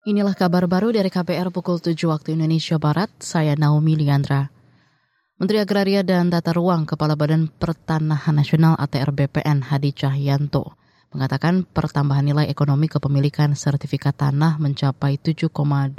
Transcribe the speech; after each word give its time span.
Inilah 0.00 0.32
kabar 0.32 0.64
baru 0.64 0.96
dari 0.96 1.12
KPR 1.12 1.52
pukul 1.52 1.76
7 1.76 1.92
waktu 2.08 2.32
Indonesia 2.32 2.80
Barat, 2.80 3.12
saya 3.20 3.52
Naomi 3.52 4.00
Liandra. 4.00 4.48
Menteri 5.36 5.60
Agraria 5.60 6.00
dan 6.00 6.32
Tata 6.32 6.56
Ruang 6.56 6.88
Kepala 6.88 7.20
Badan 7.20 7.52
Pertanahan 7.52 8.32
Nasional 8.32 8.80
ATR 8.80 9.12
BPN 9.12 9.60
Hadi 9.60 9.92
Cahyanto 9.92 10.72
mengatakan 11.12 11.68
pertambahan 11.68 12.32
nilai 12.32 12.48
ekonomi 12.48 12.88
kepemilikan 12.88 13.52
sertifikat 13.52 14.16
tanah 14.16 14.56
mencapai 14.56 15.20
7,26 15.20 15.92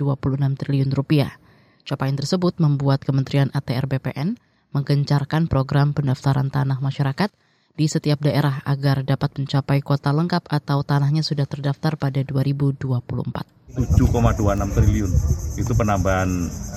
triliun 0.58 0.90
rupiah. 0.98 1.38
Capaian 1.86 2.18
tersebut 2.18 2.58
membuat 2.58 3.06
Kementerian 3.06 3.54
ATR 3.54 3.86
BPN 3.86 4.34
menggencarkan 4.74 5.46
program 5.46 5.94
pendaftaran 5.94 6.50
tanah 6.50 6.82
masyarakat 6.82 7.30
di 7.76 7.88
setiap 7.88 8.20
daerah 8.22 8.60
agar 8.68 9.04
dapat 9.04 9.36
mencapai 9.40 9.82
kuota 9.82 10.12
lengkap 10.12 10.48
atau 10.48 10.84
tanahnya 10.84 11.24
sudah 11.24 11.48
terdaftar 11.48 11.96
pada 11.96 12.22
2024. 12.24 13.62
7,26 13.72 14.76
triliun. 14.76 15.12
Itu 15.56 15.72
penambahan 15.80 16.28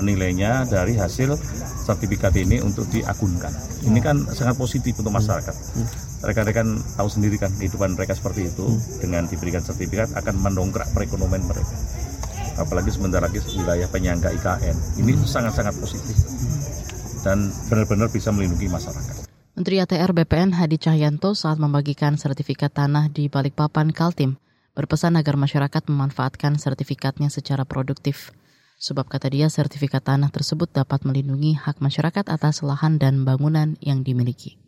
nilainya 0.06 0.62
dari 0.70 0.95
hasil 0.95 1.34
sertifikat 1.84 2.38
ini 2.38 2.62
untuk 2.62 2.86
diagunkan. 2.86 3.50
Ini 3.83 3.98
kan 3.98 4.22
sangat 4.30 4.55
positif 4.55 5.02
untuk 5.02 5.10
masyarakat. 5.10 5.55
Rekan-rekan 6.22 6.78
tahu 6.95 7.08
sendiri 7.11 7.36
kan 7.36 7.50
kehidupan 7.58 7.98
mereka 7.98 8.14
seperti 8.14 8.47
itu 8.47 8.78
dengan 9.02 9.27
diberikan 9.27 9.61
sertifikat 9.61 10.14
akan 10.14 10.38
mendongkrak 10.38 10.86
perekonomian 10.95 11.42
mereka. 11.45 11.74
Apalagi 12.55 12.95
sebentar 12.95 13.19
lagi 13.19 13.42
wilayah 13.58 13.91
penyangga 13.91 14.30
IKN. 14.30 15.02
Ini 15.02 15.19
sangat-sangat 15.27 15.74
positif 15.74 16.14
dan 17.27 17.50
benar-benar 17.66 18.12
bisa 18.12 18.30
melindungi 18.30 18.69
masyarakat. 18.70 19.13
Menteri 19.54 19.78
ATR 19.78 20.10
BPN 20.10 20.50
Hadi 20.50 20.82
Cahyanto 20.82 21.30
saat 21.38 21.62
membagikan 21.62 22.18
sertifikat 22.18 22.74
tanah 22.74 23.06
di 23.06 23.30
Balikpapan 23.30 23.94
Kaltim 23.94 24.34
berpesan 24.74 25.14
agar 25.14 25.38
masyarakat 25.38 25.86
memanfaatkan 25.86 26.58
sertifikatnya 26.58 27.30
secara 27.30 27.62
produktif. 27.62 28.34
Sebab 28.82 29.06
kata 29.06 29.30
dia 29.30 29.46
sertifikat 29.46 30.10
tanah 30.10 30.34
tersebut 30.34 30.74
dapat 30.74 31.06
melindungi 31.06 31.55
hak 31.55 31.78
masyarakat 31.78 32.27
atas 32.34 32.66
lahan 32.66 32.98
dan 32.98 33.22
bangunan 33.22 33.78
yang 33.78 34.02
dimiliki. 34.02 34.58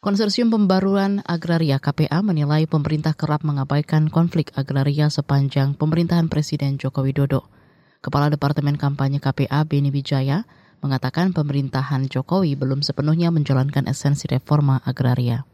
Konsorsium 0.00 0.48
Pembaruan 0.48 1.20
Agraria 1.28 1.76
KPA 1.76 2.24
menilai 2.24 2.64
pemerintah 2.64 3.12
kerap 3.12 3.44
mengabaikan 3.44 4.08
konflik 4.08 4.48
agraria 4.56 5.12
sepanjang 5.12 5.76
pemerintahan 5.76 6.32
Presiden 6.32 6.80
Joko 6.80 7.04
Widodo. 7.04 7.52
Kepala 8.00 8.32
Departemen 8.32 8.80
Kampanye 8.80 9.20
KPA 9.20 9.68
Beni 9.68 9.92
Wijaya 9.92 10.48
mengatakan 10.80 11.32
pemerintahan 11.32 12.08
Jokowi 12.10 12.56
belum 12.58 12.84
sepenuhnya 12.84 13.32
menjalankan 13.32 13.88
esensi 13.88 14.28
reforma 14.28 14.80
agraria. 14.84 15.44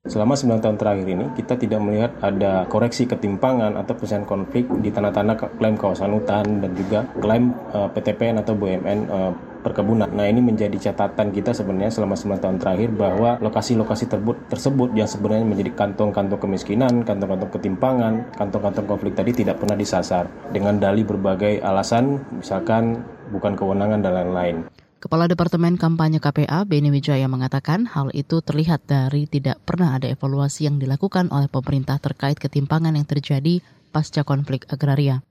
Selama 0.00 0.32
9 0.32 0.64
tahun 0.64 0.80
terakhir 0.80 1.06
ini, 1.12 1.28
kita 1.36 1.60
tidak 1.60 1.76
melihat 1.84 2.16
ada 2.24 2.64
koreksi 2.72 3.04
ketimpangan 3.04 3.76
atau 3.76 3.92
penyelesaian 3.92 4.24
konflik 4.24 4.64
di 4.80 4.88
tanah-tanah 4.88 5.60
klaim 5.60 5.76
kawasan 5.76 6.16
hutan 6.16 6.64
dan 6.64 6.72
juga 6.72 7.04
klaim 7.20 7.52
uh, 7.76 7.84
eh, 7.84 7.88
PTPN 7.92 8.40
atau 8.40 8.56
BUMN 8.56 9.00
uh, 9.12 9.28
eh, 9.28 9.32
perkebunan. 9.60 10.08
Nah 10.08 10.24
ini 10.24 10.40
menjadi 10.40 10.72
catatan 10.88 11.36
kita 11.36 11.52
sebenarnya 11.52 11.92
selama 11.92 12.16
9 12.16 12.32
tahun 12.40 12.56
terakhir 12.56 12.96
bahwa 12.96 13.36
lokasi-lokasi 13.44 14.08
tersebut 14.48 14.96
yang 14.96 15.04
sebenarnya 15.04 15.44
menjadi 15.44 15.76
kantong-kantong 15.76 16.48
kemiskinan, 16.48 17.04
kantong-kantong 17.04 17.52
ketimpangan, 17.60 18.12
kantong-kantong 18.40 18.88
konflik 18.88 19.12
tadi 19.12 19.36
tidak 19.36 19.60
pernah 19.60 19.76
disasar 19.76 20.32
dengan 20.48 20.80
dalih 20.80 21.04
berbagai 21.04 21.60
alasan 21.60 22.24
misalkan 22.40 23.04
bukan 23.30 23.54
kewenangan 23.56 24.02
dan 24.02 24.12
lain-lain. 24.12 24.56
Kepala 25.00 25.24
Departemen 25.24 25.80
Kampanye 25.80 26.20
KPA, 26.20 26.68
Beni 26.68 26.92
Wijaya 26.92 27.24
mengatakan 27.24 27.88
hal 27.88 28.12
itu 28.12 28.44
terlihat 28.44 28.84
dari 28.84 29.24
tidak 29.24 29.56
pernah 29.64 29.96
ada 29.96 30.04
evaluasi 30.12 30.68
yang 30.68 30.76
dilakukan 30.76 31.32
oleh 31.32 31.48
pemerintah 31.48 31.96
terkait 31.96 32.36
ketimpangan 32.36 32.92
yang 32.92 33.08
terjadi 33.08 33.64
pasca 33.96 34.28
konflik 34.28 34.68
agraria. 34.68 35.24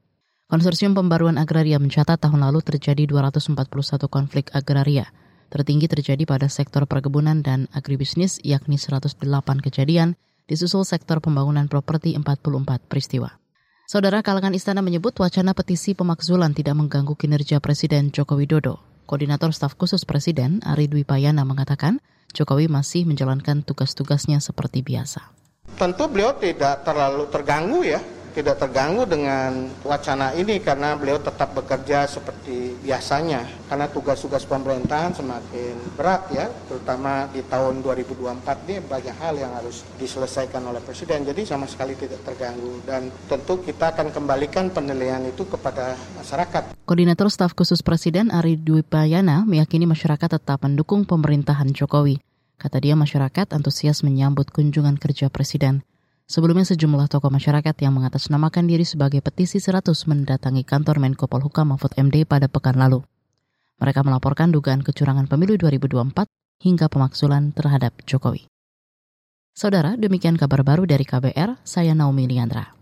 Konsorsium 0.49 0.97
Pembaruan 0.97 1.37
Agraria 1.37 1.77
mencatat 1.77 2.17
tahun 2.17 2.41
lalu 2.41 2.65
terjadi 2.65 3.05
241 3.05 4.09
konflik 4.09 4.49
agraria. 4.57 5.13
Tertinggi 5.53 5.85
terjadi 5.85 6.25
pada 6.25 6.49
sektor 6.49 6.89
perkebunan 6.89 7.45
dan 7.45 7.69
agribisnis 7.69 8.41
yakni 8.41 8.81
108 8.81 9.21
kejadian, 9.61 10.17
disusul 10.49 10.81
sektor 10.81 11.21
pembangunan 11.21 11.69
properti 11.69 12.17
44 12.17 12.89
peristiwa. 12.89 13.38
Saudara 13.89 14.21
kalangan 14.21 14.53
istana 14.53 14.85
menyebut 14.85 15.17
wacana 15.17 15.57
petisi 15.57 15.97
pemakzulan 15.97 16.53
tidak 16.53 16.77
mengganggu 16.77 17.17
kinerja 17.17 17.57
Presiden 17.57 18.13
Joko 18.13 18.37
Widodo. 18.37 18.77
Koordinator 19.09 19.49
Staf 19.49 19.73
Khusus 19.81 20.05
Presiden 20.05 20.61
Ari 20.61 20.85
Dwi 20.85 21.01
Payana 21.01 21.41
mengatakan 21.41 21.97
Jokowi 22.29 22.69
masih 22.69 23.09
menjalankan 23.09 23.65
tugas-tugasnya 23.65 24.45
seperti 24.45 24.85
biasa. 24.85 25.33
Tentu 25.73 26.05
beliau 26.05 26.37
tidak 26.37 26.85
terlalu 26.85 27.33
terganggu 27.33 27.81
ya 27.81 27.97
tidak 28.33 28.61
terganggu 28.61 29.03
dengan 29.09 29.69
wacana 29.81 30.33
ini 30.37 30.61
karena 30.61 30.95
beliau 30.95 31.19
tetap 31.19 31.53
bekerja 31.53 32.05
seperti 32.05 32.77
biasanya 32.81 33.45
karena 33.67 33.85
tugas-tugas 33.89 34.45
pemerintahan 34.45 35.13
semakin 35.13 35.75
berat 35.93 36.29
ya 36.33 36.49
terutama 36.69 37.29
di 37.29 37.45
tahun 37.45 37.81
2024 37.81 38.65
ini 38.69 38.75
banyak 38.81 39.15
hal 39.17 39.33
yang 39.37 39.53
harus 39.57 39.85
diselesaikan 39.97 40.61
oleh 40.65 40.81
presiden 40.81 41.25
jadi 41.25 41.41
sama 41.45 41.69
sekali 41.69 41.93
tidak 41.97 42.21
terganggu 42.25 42.81
dan 42.85 43.09
tentu 43.29 43.61
kita 43.61 43.93
akan 43.93 44.13
kembalikan 44.13 44.69
penilaian 44.69 45.21
itu 45.25 45.45
kepada 45.45 45.93
masyarakat. 46.17 46.77
Koordinator 46.85 47.29
Staf 47.29 47.53
Khusus 47.53 47.85
Presiden 47.85 48.33
Ari 48.33 48.57
Dwi 48.57 48.81
Payana 48.81 49.45
meyakini 49.45 49.85
masyarakat 49.85 50.39
tetap 50.41 50.61
mendukung 50.65 51.05
pemerintahan 51.05 51.69
Jokowi. 51.73 52.21
Kata 52.59 52.77
dia 52.83 52.97
masyarakat 52.97 53.55
antusias 53.55 54.03
menyambut 54.03 54.51
kunjungan 54.51 54.99
kerja 54.99 55.31
presiden. 55.31 55.87
Sebelumnya 56.29 56.61
sejumlah 56.61 57.09
tokoh 57.09 57.33
masyarakat 57.33 57.73
yang 57.81 57.97
mengatasnamakan 57.97 58.69
diri 58.69 58.85
sebagai 58.85 59.17
petisi 59.17 59.57
100 59.57 59.89
mendatangi 60.05 60.61
kantor 60.61 61.01
Menko 61.01 61.25
Polhukam 61.25 61.73
Mahfud 61.73 61.97
MD 61.97 62.21
pada 62.21 62.45
pekan 62.45 62.77
lalu. 62.77 63.01
Mereka 63.81 64.05
melaporkan 64.05 64.53
dugaan 64.53 64.85
kecurangan 64.85 65.25
pemilu 65.25 65.57
2024 65.57 66.29
hingga 66.61 66.85
pemaksulan 66.85 67.49
terhadap 67.49 67.97
Jokowi. 68.05 68.45
Saudara, 69.57 69.97
demikian 69.97 70.37
kabar 70.37 70.61
baru 70.61 70.85
dari 70.85 71.01
KBR, 71.01 71.65
saya 71.65 71.97
Naomi 71.97 72.29
Liandra. 72.29 72.77